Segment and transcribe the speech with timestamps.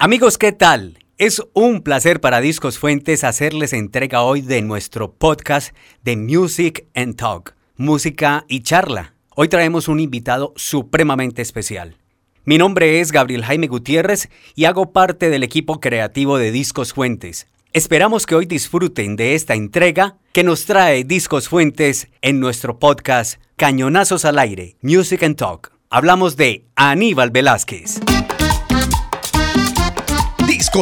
[0.00, 1.00] Amigos, ¿qué tal?
[1.16, 5.74] Es un placer para Discos Fuentes hacerles entrega hoy de nuestro podcast
[6.04, 9.14] de Music and Talk, música y charla.
[9.34, 11.96] Hoy traemos un invitado supremamente especial.
[12.44, 17.48] Mi nombre es Gabriel Jaime Gutiérrez y hago parte del equipo creativo de Discos Fuentes.
[17.72, 23.42] Esperamos que hoy disfruten de esta entrega que nos trae Discos Fuentes en nuestro podcast
[23.56, 25.72] Cañonazos al Aire, Music and Talk.
[25.90, 27.98] Hablamos de Aníbal Velázquez.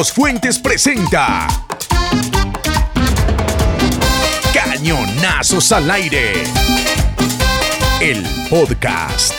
[0.05, 1.47] Fuentes presenta
[4.53, 6.33] Cañonazos al aire.
[7.99, 9.33] El podcast.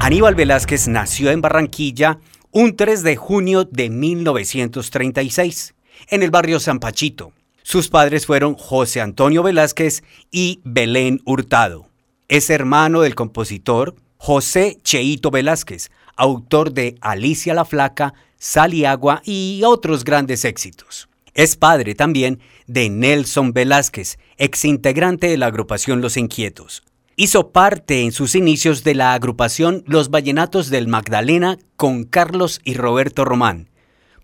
[0.00, 2.20] Aníbal Velázquez nació en Barranquilla
[2.52, 5.74] un 3 de junio de 1936,
[6.08, 7.34] en el barrio San Pachito.
[7.62, 11.90] Sus padres fueron José Antonio Velázquez y Belén Hurtado.
[12.28, 18.14] Es hermano del compositor José Cheito Velázquez, autor de Alicia la Flaca,
[18.46, 21.08] Sal y Agua y otros grandes éxitos.
[21.32, 26.82] Es padre también de Nelson Velázquez, exintegrante de la agrupación Los Inquietos.
[27.16, 32.74] Hizo parte en sus inicios de la agrupación Los Vallenatos del Magdalena con Carlos y
[32.74, 33.70] Roberto Román.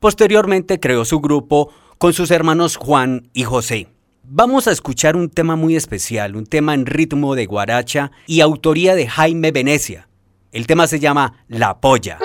[0.00, 3.88] Posteriormente creó su grupo con sus hermanos Juan y José.
[4.22, 8.94] Vamos a escuchar un tema muy especial, un tema en ritmo de guaracha y autoría
[8.94, 10.10] de Jaime Venecia.
[10.52, 12.18] El tema se llama La Polla.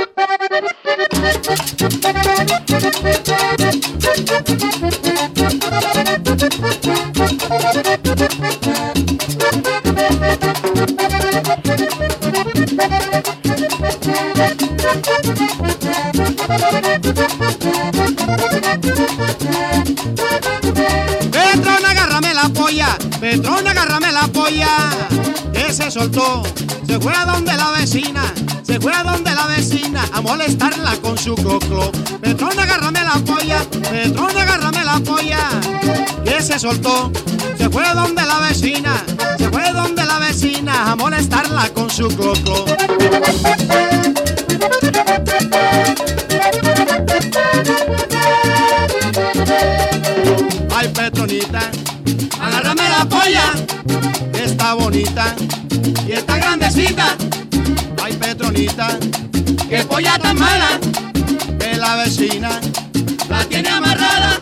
[21.31, 24.67] Petrona, agárrame la polla, Petrona, agárrame la polla,
[25.75, 26.41] se soltó,
[26.87, 28.23] se fue a donde la vecina,
[28.63, 31.91] se fue a donde la vecina a molestarla con su coclo.
[32.21, 33.59] Petrona, agárrame la polla,
[33.91, 35.49] Petrona, agárrame la polla,
[36.23, 37.11] que se soltó,
[37.57, 39.03] se fue a donde la vecina,
[39.37, 42.65] se fue a donde la vecina a molestarla con su coclo.
[50.73, 51.69] Ay, Petronita,
[52.39, 53.51] agárrame la polla,
[54.73, 55.35] bonita
[56.07, 57.15] y está grandecita.
[58.03, 58.97] Ay, Petronita,
[59.69, 60.79] qué polla tan mala,
[61.59, 62.59] que la vecina
[63.29, 64.39] la tiene amarrada.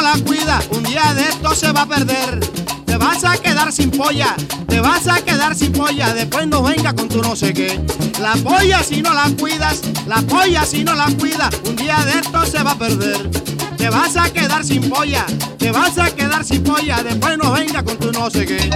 [0.00, 2.40] La cuidas, un día de esto se va a perder.
[2.86, 4.36] Te vas a quedar sin polla,
[4.68, 7.80] te vas a quedar sin polla, después no venga con tu no sé qué.
[8.20, 12.20] La polla si no la cuidas, la polla si no la cuidas, un día de
[12.20, 13.30] esto se va a perder.
[13.76, 15.26] Te vas a quedar sin polla,
[15.58, 18.70] te vas a quedar sin polla, después no venga con tu no sé qué.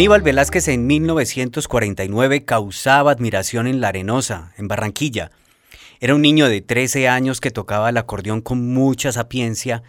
[0.00, 5.30] Aníbal Velázquez en 1949 causaba admiración en La Arenosa, en Barranquilla,
[6.02, 9.82] era un niño de 13 años que tocaba el acordeón con mucha sapiencia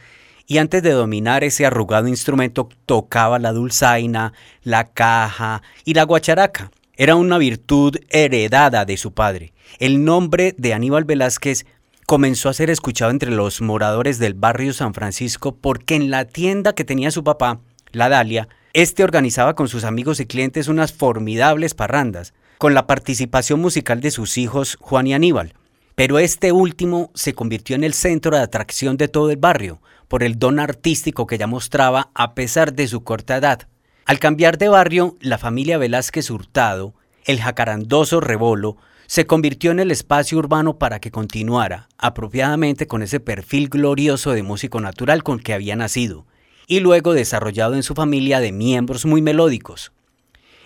[0.45, 6.69] y antes de dominar ese arrugado instrumento tocaba la dulzaina, la caja y la guacharaca.
[6.97, 9.53] Era una virtud heredada de su padre.
[9.79, 11.65] El nombre de Aníbal Velázquez
[12.05, 16.73] comenzó a ser escuchado entre los moradores del barrio San Francisco porque en la tienda
[16.73, 17.61] que tenía su papá,
[17.93, 23.61] la Dalia, este organizaba con sus amigos y clientes unas formidables parrandas, con la participación
[23.61, 25.53] musical de sus hijos Juan y Aníbal.
[26.01, 30.23] Pero este último se convirtió en el centro de atracción de todo el barrio, por
[30.23, 33.67] el don artístico que ya mostraba a pesar de su corta edad.
[34.05, 36.95] Al cambiar de barrio, la familia Velázquez Hurtado,
[37.25, 43.19] el jacarandoso Rebolo, se convirtió en el espacio urbano para que continuara apropiadamente con ese
[43.19, 46.25] perfil glorioso de músico natural con que había nacido,
[46.65, 49.91] y luego desarrollado en su familia de miembros muy melódicos.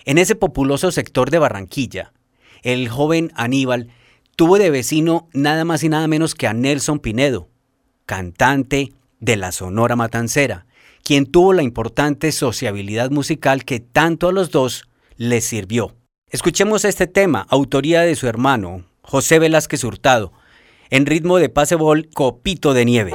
[0.06, 2.14] En ese populoso sector de Barranquilla,
[2.62, 3.90] el joven Aníbal
[4.36, 7.48] tuvo de vecino nada más y nada menos que a Nelson Pinedo,
[8.04, 10.66] cantante de la Sonora Matancera,
[11.02, 14.84] quien tuvo la importante sociabilidad musical que tanto a los dos
[15.16, 15.96] les sirvió.
[16.30, 20.32] Escuchemos este tema, autoría de su hermano, José Velázquez Hurtado,
[20.90, 23.12] en ritmo de pasebol Copito de Nieve.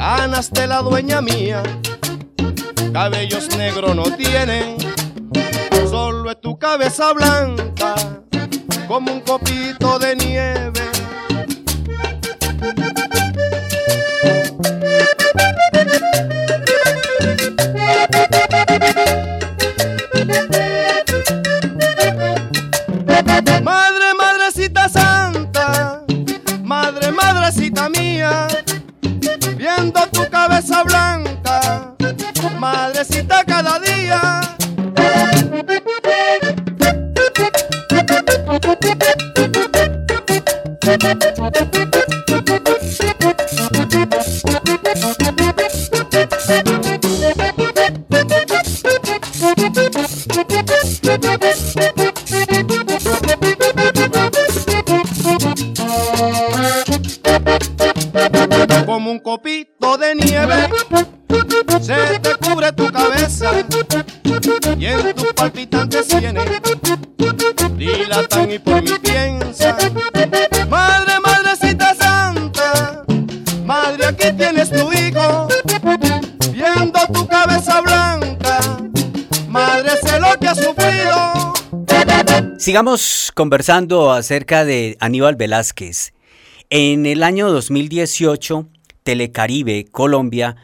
[0.00, 1.62] Canas de la dueña mía,
[2.90, 4.74] cabellos negros no tiene,
[5.90, 7.94] solo es tu cabeza blanca
[8.88, 10.80] como un copito de nieve.
[40.84, 41.08] Como
[41.82, 41.89] un
[82.58, 86.12] Sigamos conversando acerca de Aníbal Velázquez.
[86.68, 88.68] En el año 2018,
[89.02, 90.56] Telecaribe Colombia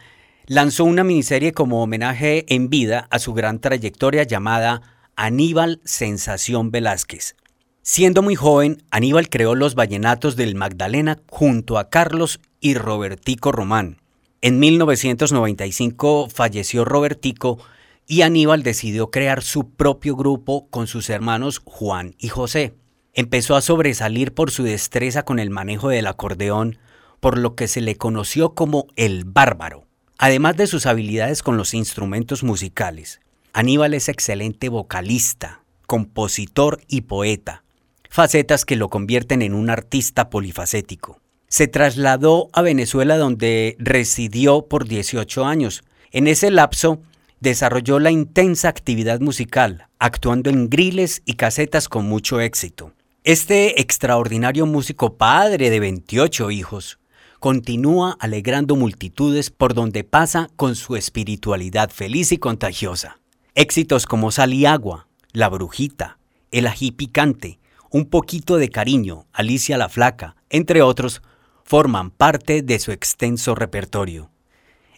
[0.46, 4.82] lanzó una miniserie como homenaje en vida a su gran trayectoria llamada
[5.16, 7.34] Aníbal Sensación Velázquez.
[7.82, 13.98] Siendo muy joven, Aníbal creó los vallenatos del Magdalena junto a Carlos y Robertico Román.
[14.42, 17.58] En 1995 falleció Robertico
[18.06, 22.74] y Aníbal decidió crear su propio grupo con sus hermanos Juan y José.
[23.14, 26.78] Empezó a sobresalir por su destreza con el manejo del acordeón,
[27.20, 29.86] por lo que se le conoció como el bárbaro.
[30.18, 33.20] Además de sus habilidades con los instrumentos musicales,
[33.52, 37.64] Aníbal es excelente vocalista, compositor y poeta,
[38.10, 41.20] facetas que lo convierten en un artista polifacético.
[41.48, 45.84] Se trasladó a Venezuela donde residió por 18 años.
[46.10, 47.00] En ese lapso
[47.40, 52.92] desarrolló la intensa actividad musical, actuando en griles y casetas con mucho éxito.
[53.24, 56.98] Este extraordinario músico padre de 28 hijos
[57.40, 63.18] continúa alegrando multitudes por donde pasa con su espiritualidad feliz y contagiosa.
[63.54, 66.18] Éxitos como Sal y Agua, La Brujita,
[66.50, 67.58] El Ají Picante,
[67.90, 71.22] Un poquito de cariño, Alicia la Flaca, entre otros,
[71.64, 74.30] forman parte de su extenso repertorio.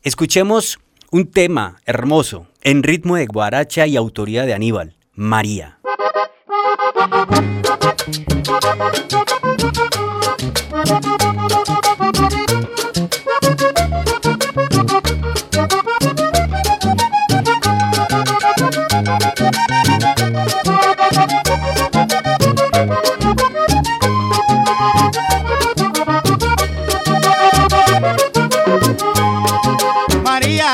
[0.03, 0.79] Escuchemos
[1.11, 5.79] un tema hermoso en ritmo de guaracha y autoría de Aníbal, María.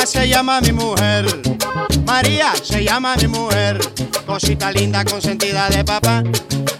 [0.04, 1.24] Se llama mi mujer,
[2.04, 3.80] María se llama mi mujer,
[4.26, 6.22] cosita linda consentida de papá.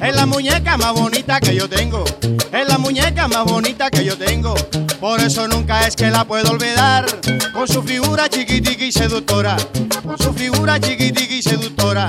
[0.00, 2.04] Es la muñeca más bonita que yo tengo,
[2.52, 4.54] es la muñeca más bonita que yo tengo.
[5.00, 7.06] Por eso nunca es que la puedo olvidar,
[7.52, 9.56] con su figura chiquitica y seductora,
[10.04, 12.06] con su figura chiquitica y seductora.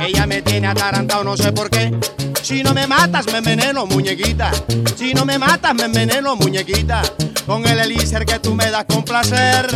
[0.00, 1.96] Ella me tiene atarantado, no sé por qué.
[2.42, 4.50] Si no me matas, me enveneno, muñequita.
[4.96, 7.02] Si no me matas, me enveneno, muñequita.
[7.46, 9.68] Con el elixir que tú me das con placer.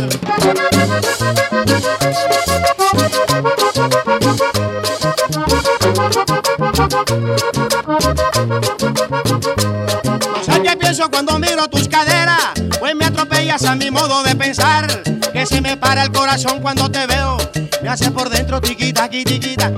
[10.27, 14.35] No sé qué pienso cuando miro tus caderas, pues me atropellas a mi modo de
[14.35, 14.87] pensar.
[15.31, 17.37] Que se me para el corazón cuando te veo,
[17.81, 19.71] me hace por dentro tiquita, tiquita,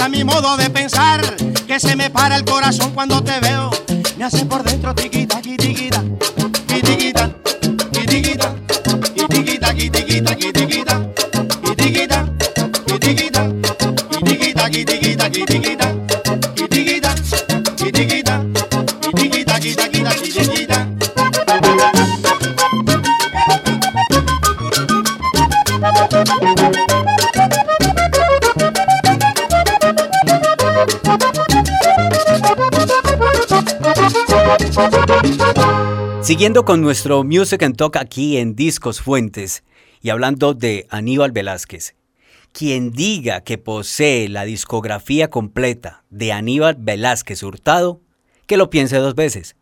[0.00, 1.20] a mi modo de pensar.
[1.66, 3.70] Que se me para el corazón cuando te veo,
[4.16, 6.02] me hace por dentro tiquita, tiquita,
[6.66, 7.34] tiquita, tiquita,
[7.92, 8.54] tiquita,
[9.28, 11.08] tiquita, tiquita, tiquita,
[11.76, 12.26] tiquita,
[14.24, 15.77] tiquita, tiquita, tiquita,
[36.28, 39.64] Siguiendo con nuestro Music and Talk aquí en Discos Fuentes
[40.02, 41.94] y hablando de Aníbal Velázquez,
[42.52, 48.02] quien diga que posee la discografía completa de Aníbal Velázquez Hurtado,
[48.46, 49.56] que lo piense dos veces.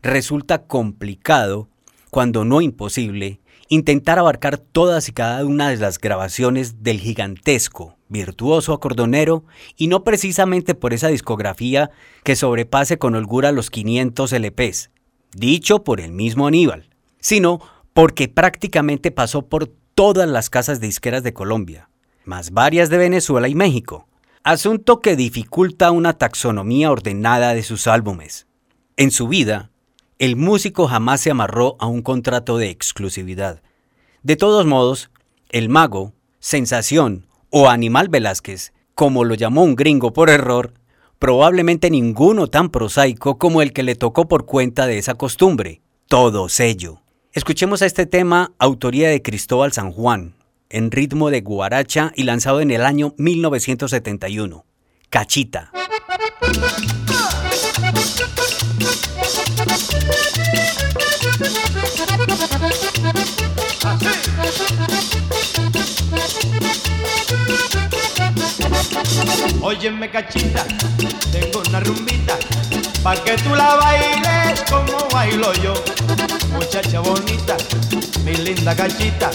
[0.00, 1.68] Resulta complicado,
[2.08, 8.72] cuando no imposible, intentar abarcar todas y cada una de las grabaciones del gigantesco, virtuoso
[8.72, 9.44] acordonero
[9.76, 11.90] y no precisamente por esa discografía
[12.24, 14.91] que sobrepase con holgura los 500 LPs,
[15.34, 16.88] dicho por el mismo Aníbal,
[17.20, 17.60] sino
[17.92, 21.88] porque prácticamente pasó por todas las casas disqueras de Colombia,
[22.24, 24.06] más varias de Venezuela y México,
[24.44, 28.46] asunto que dificulta una taxonomía ordenada de sus álbumes.
[28.96, 29.70] En su vida,
[30.18, 33.62] el músico jamás se amarró a un contrato de exclusividad.
[34.22, 35.10] De todos modos,
[35.50, 40.74] el mago, sensación o animal Velázquez, como lo llamó un gringo por error,
[41.22, 46.48] probablemente ninguno tan prosaico como el que le tocó por cuenta de esa costumbre, todo
[46.48, 47.00] sello.
[47.32, 50.34] Escuchemos a este tema, autoría de Cristóbal San Juan,
[50.68, 54.64] en ritmo de guaracha y lanzado en el año 1971.
[55.10, 55.70] Cachita.
[69.60, 70.64] Óyeme cachita,
[71.30, 72.36] tengo una rumbita,
[73.02, 75.74] pa' que tú la bailes como bailo yo.
[76.50, 77.56] Muchacha bonita,
[78.24, 79.30] mi linda cachita,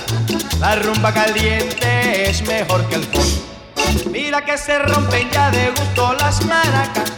[0.59, 4.11] la rumba caliente es mejor que el fon.
[4.11, 7.11] Mira que se rompen ya de gusto las maracas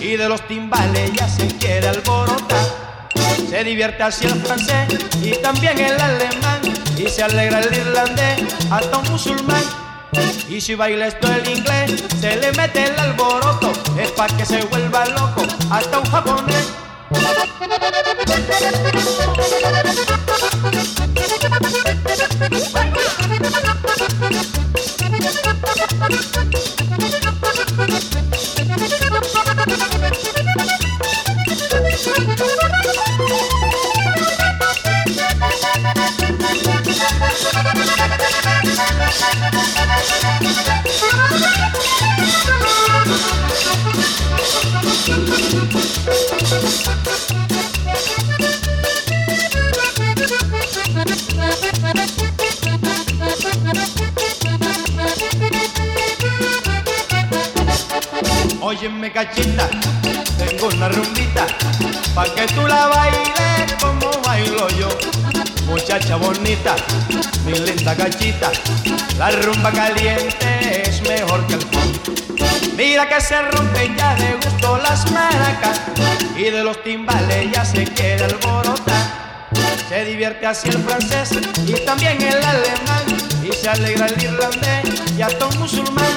[0.00, 3.08] y de los timbales ya se quiere alborotar.
[3.48, 4.88] Se divierte así el francés
[5.22, 6.60] y también el alemán
[6.96, 9.81] y se alegra el irlandés hasta un musulmán.
[10.48, 14.62] Y si baila esto el inglés, se le mete el alboroto, es pa' que se
[14.64, 16.68] vuelva loco, hasta un japonés.
[58.60, 59.68] Óyeme cachita,
[60.38, 61.46] tengo una rumbita,
[62.14, 62.86] pa' que tú la
[66.42, 68.50] mi linda cachita,
[69.16, 72.74] la rumba caliente es mejor que el funk.
[72.76, 75.80] Mira que se rompen ya de gusto las maracas
[76.36, 79.50] y de los timbales ya se quiere alborotar.
[79.88, 81.30] Se divierte así el francés
[81.64, 83.04] y también el alemán
[83.44, 86.12] y se alegra el irlandés y hasta un musulmán.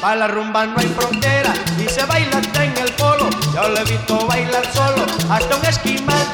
[0.00, 3.30] Para la rumba no hay frontera y se baila hasta en el polo.
[3.54, 6.26] Yo lo he visto bailar solo hasta un esquimal.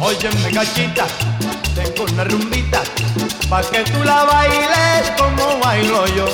[0.00, 1.06] Óyeme gachita,
[1.74, 2.82] tengo una rumbita,
[3.48, 6.26] pa' que tú la bailes como bailo yo.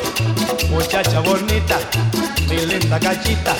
[0.70, 1.78] Muchacha bonita,
[2.48, 3.54] mi linda cachita,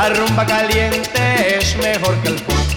[0.00, 2.68] la rumba caliente es mejor que el funk.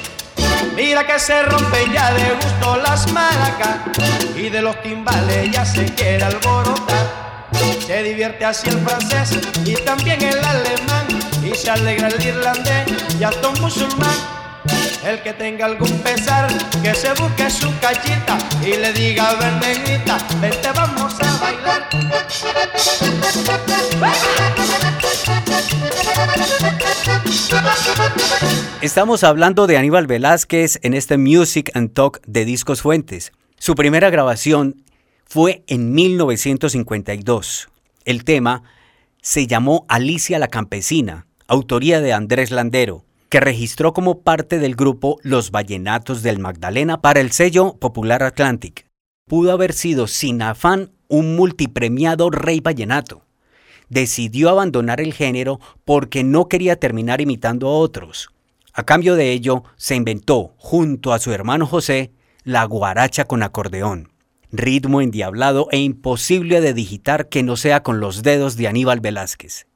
[0.75, 3.77] Mira que se rompen ya de gusto las maracas
[4.35, 7.47] y de los timbales ya se quiere alborotar.
[7.85, 11.07] Se divierte así el francés y también el alemán
[11.41, 14.17] y se alegra el irlandés y hasta musulmán.
[15.05, 16.49] El que tenga algún pesar,
[16.81, 21.87] que se busque su cachita y le diga, ven negrita, vente vamos a bailar.
[28.81, 33.31] Estamos hablando de Aníbal Velázquez en este Music and Talk de Discos Fuentes.
[33.57, 34.83] Su primera grabación
[35.25, 37.69] fue en 1952.
[38.05, 38.63] El tema
[39.21, 45.17] se llamó Alicia la Campesina, autoría de Andrés Landero, que registró como parte del grupo
[45.23, 48.85] Los Vallenatos del Magdalena para el sello Popular Atlantic.
[49.27, 53.22] Pudo haber sido sin afán un multipremiado rey vallenato.
[53.93, 58.31] Decidió abandonar el género porque no quería terminar imitando a otros.
[58.73, 62.11] A cambio de ello, se inventó, junto a su hermano José,
[62.43, 64.09] la guaracha con acordeón,
[64.51, 69.67] ritmo endiablado e imposible de digitar que no sea con los dedos de Aníbal Velázquez.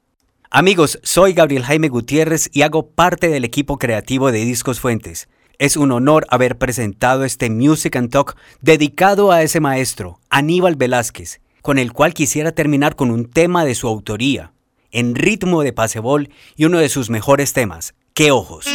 [0.50, 5.28] Amigos, soy Gabriel Jaime Gutiérrez y hago parte del equipo creativo de Discos Fuentes.
[5.60, 11.40] Es un honor haber presentado este Music and Talk dedicado a ese maestro, Aníbal Velázquez,
[11.62, 14.52] con el cual quisiera terminar con un tema de su autoría,
[14.90, 18.66] en ritmo de pasebol y uno de sus mejores temas, ¿Qué ojos?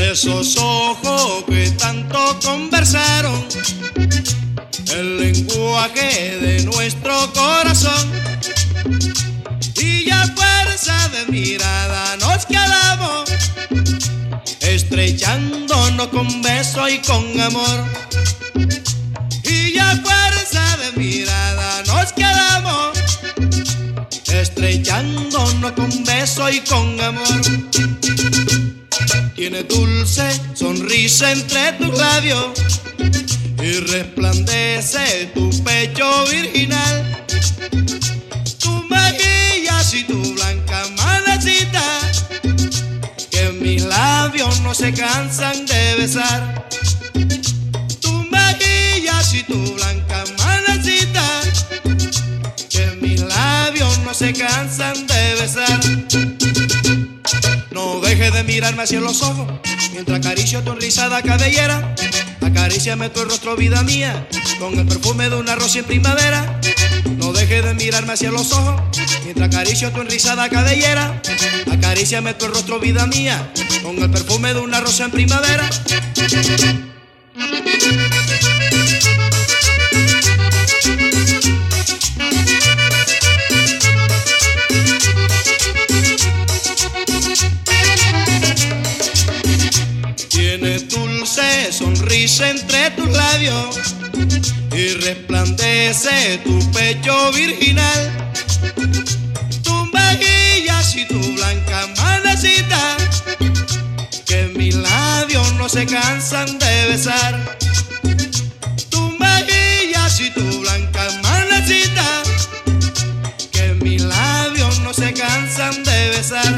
[0.00, 3.44] Esos ojos que tanto conversaron,
[4.94, 8.25] el lenguaje de nuestro corazón.
[11.28, 13.30] Mirada nos quedamos,
[14.60, 17.84] estrechándonos con beso y con amor.
[19.42, 22.98] Y ya fuerza de mirada nos quedamos,
[24.26, 27.40] estrechándonos con beso y con amor.
[29.34, 32.46] Tiene dulce sonrisa entre tus labios
[33.62, 37.24] y resplandece tu pecho virginal.
[38.58, 40.55] Tu mejillas y tu blanca
[44.26, 46.66] labios no se cansan de besar.
[48.00, 51.40] Tu mejillas y tu blanca manecita,
[52.68, 55.80] que mis labios no se cansan de besar.
[57.70, 59.46] No dejes de mirarme hacia los ojos
[59.92, 61.94] mientras acaricio tu rizada cabellera.
[62.40, 64.26] Acaríciame tu rostro, vida mía,
[64.58, 66.60] con el perfume de una rosa en primavera.
[67.18, 68.82] No dejes de mirarme hacia los ojos
[69.26, 71.20] Mientras acaricio tu enrizada cabellera,
[71.68, 75.68] acaríciame tu rostro, vida mía, con el perfume de una rosa en primavera.
[90.28, 93.76] Tienes dulce sonrisa entre tus labios
[94.72, 98.22] y resplandece tu pecho virginal.
[100.96, 102.96] Y tu blanca manecita,
[104.24, 107.58] que mis labios no se cansan de besar.
[108.88, 112.22] Tu mejillas y tu blanca manecita,
[113.52, 116.54] que mis labios no se cansan de besar.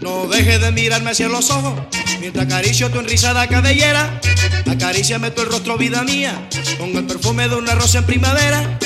[0.00, 1.80] No dejes de mirarme hacia los ojos
[2.20, 4.20] mientras acaricio tu enrizada cabellera.
[4.92, 8.78] Acaríciame tu rostro, vida mía, con el perfume de una rosa en primavera.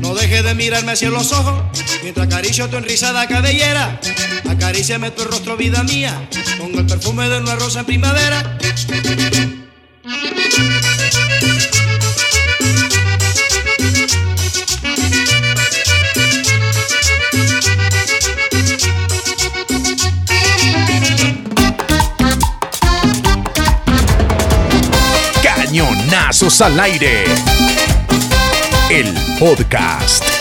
[0.00, 1.64] No dejes de mirarme hacia los ojos
[2.02, 3.98] mientras acaricio tu enrizada cabellera.
[4.46, 8.58] Acaríciame tu rostro, vida mía, con el perfume de una rosa en primavera.
[26.36, 27.24] Cañonazos al aire.
[28.90, 30.35] El podcast.